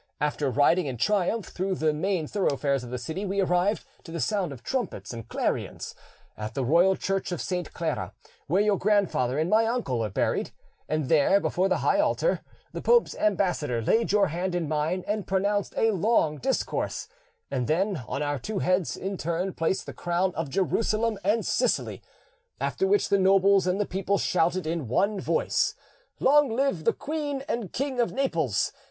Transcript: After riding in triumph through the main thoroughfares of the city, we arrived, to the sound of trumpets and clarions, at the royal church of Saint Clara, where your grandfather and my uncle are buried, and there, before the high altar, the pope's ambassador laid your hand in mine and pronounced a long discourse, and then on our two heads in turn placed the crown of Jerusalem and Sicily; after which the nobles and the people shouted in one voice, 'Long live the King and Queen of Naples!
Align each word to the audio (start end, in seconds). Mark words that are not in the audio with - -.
After 0.19 0.49
riding 0.49 0.87
in 0.87 0.97
triumph 0.97 1.45
through 1.49 1.75
the 1.75 1.93
main 1.93 2.25
thoroughfares 2.25 2.83
of 2.83 2.89
the 2.89 2.97
city, 2.97 3.23
we 3.23 3.39
arrived, 3.39 3.85
to 4.03 4.11
the 4.11 4.19
sound 4.19 4.51
of 4.51 4.63
trumpets 4.63 5.13
and 5.13 5.29
clarions, 5.29 5.93
at 6.35 6.55
the 6.55 6.65
royal 6.65 6.95
church 6.95 7.31
of 7.31 7.39
Saint 7.39 7.71
Clara, 7.71 8.11
where 8.47 8.63
your 8.63 8.79
grandfather 8.79 9.37
and 9.37 9.47
my 9.47 9.67
uncle 9.67 10.03
are 10.03 10.09
buried, 10.09 10.49
and 10.89 11.07
there, 11.07 11.39
before 11.39 11.69
the 11.69 11.77
high 11.85 11.99
altar, 11.99 12.41
the 12.73 12.81
pope's 12.81 13.15
ambassador 13.15 13.79
laid 13.79 14.11
your 14.11 14.29
hand 14.29 14.55
in 14.55 14.67
mine 14.67 15.03
and 15.05 15.27
pronounced 15.27 15.75
a 15.77 15.91
long 15.91 16.39
discourse, 16.39 17.07
and 17.51 17.67
then 17.67 17.97
on 18.07 18.23
our 18.23 18.39
two 18.39 18.57
heads 18.57 18.97
in 18.97 19.17
turn 19.17 19.53
placed 19.53 19.85
the 19.85 19.93
crown 19.93 20.33
of 20.33 20.49
Jerusalem 20.49 21.19
and 21.23 21.45
Sicily; 21.45 22.01
after 22.59 22.87
which 22.87 23.09
the 23.09 23.19
nobles 23.19 23.67
and 23.67 23.79
the 23.79 23.85
people 23.85 24.17
shouted 24.17 24.65
in 24.65 24.87
one 24.87 25.19
voice, 25.19 25.75
'Long 26.19 26.49
live 26.49 26.85
the 26.85 26.93
King 26.93 27.43
and 27.47 27.71
Queen 27.71 27.99
of 27.99 28.11
Naples! 28.11 28.71